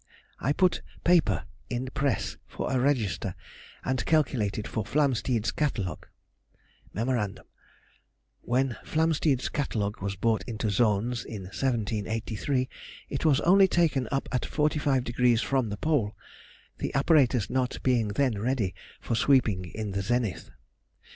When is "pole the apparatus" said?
15.77-17.51